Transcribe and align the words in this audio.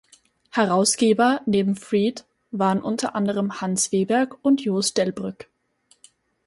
Herausgeber 0.49 1.41
neben 1.45 1.75
Fried 1.75 2.25
waren 2.49 2.81
unter 2.81 3.13
anderem 3.13 3.61
Hans 3.61 3.91
Wehberg 3.91 4.35
und 4.43 4.61
Jost 4.61 4.97
Delbrück. 4.97 5.47